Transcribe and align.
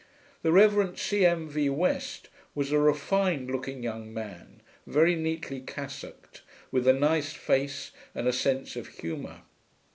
The 0.41 0.51
Rev. 0.51 0.99
C. 0.99 1.27
M. 1.27 1.47
V. 1.47 1.69
West 1.69 2.29
was 2.55 2.71
a 2.71 2.79
refined 2.79 3.51
looking 3.51 3.83
young 3.83 4.11
man, 4.11 4.63
very 4.87 5.15
neatly 5.15 5.59
cassocked, 5.61 6.41
with 6.71 6.87
a 6.87 6.93
nice 6.93 7.33
face 7.33 7.91
and 8.15 8.27
a 8.27 8.33
sense 8.33 8.75
of 8.75 8.87
humour. 8.87 9.43